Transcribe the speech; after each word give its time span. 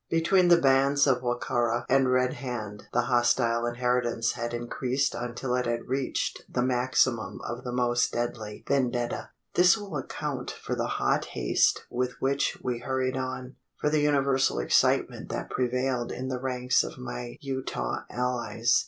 Between 0.09 0.47
the 0.47 0.57
bands 0.57 1.05
of 1.05 1.21
Wa 1.21 1.35
ka 1.37 1.55
ra 1.59 1.85
and 1.87 2.11
Red 2.11 2.33
Hand 2.33 2.85
the 2.91 3.01
hostile 3.03 3.67
inheritance 3.67 4.31
had 4.31 4.51
increased 4.51 5.13
until 5.13 5.53
it 5.53 5.67
had 5.67 5.87
reached 5.87 6.41
the 6.51 6.63
maximum 6.63 7.39
of 7.47 7.63
the 7.63 7.71
most 7.71 8.11
deadly 8.11 8.63
vendetta. 8.67 9.29
This 9.53 9.77
will 9.77 9.95
account 9.95 10.49
for 10.49 10.73
the 10.73 10.87
hot 10.97 11.25
haste 11.25 11.85
with 11.91 12.13
which 12.19 12.57
we 12.63 12.79
hurried 12.79 13.15
on 13.15 13.57
for 13.79 13.91
the 13.91 13.99
universal 14.01 14.57
excitement 14.57 15.29
that 15.29 15.51
prevailed 15.51 16.11
in 16.11 16.29
the 16.29 16.39
ranks 16.41 16.83
of 16.83 16.97
my 16.97 17.37
Utah 17.39 18.05
allies. 18.09 18.79